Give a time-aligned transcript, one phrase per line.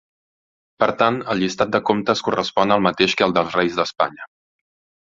[0.83, 4.33] Per tant, el llistat de comtes correspon al mateix que al dels reis d'Espanya.